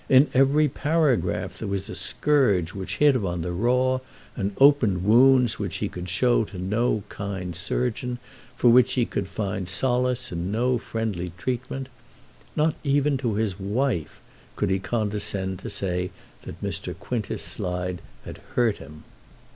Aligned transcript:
In 0.09 0.29
every 0.33 0.67
paragraph 0.67 1.59
there 1.59 1.67
was 1.67 1.87
a 1.87 1.93
scourge 1.93 2.73
which 2.73 2.97
hit 2.97 3.15
him 3.15 3.23
on 3.23 3.43
the 3.43 3.51
raw 3.51 3.99
and 4.35 4.55
opened 4.59 5.03
wounds 5.03 5.59
which 5.59 5.75
he 5.77 5.87
could 5.87 6.09
show 6.09 6.43
to 6.45 6.57
no 6.57 7.03
kind 7.07 7.55
surgeon, 7.55 8.17
for 8.55 8.71
which 8.71 8.93
he 8.93 9.05
could 9.05 9.27
find 9.27 9.69
solace 9.69 10.31
in 10.31 10.51
no 10.51 10.79
friendly 10.79 11.33
treatment. 11.37 11.87
Not 12.55 12.75
even 12.83 13.15
to 13.17 13.35
his 13.35 13.59
wife 13.59 14.21
could 14.55 14.71
he 14.71 14.79
condescend 14.79 15.59
to 15.59 15.69
say 15.69 16.09
that 16.45 16.63
Mr. 16.63 16.97
Quintus 16.97 17.43
Slide 17.43 18.01
had 18.25 18.39
hurt 18.55 18.77
him. 18.77 19.03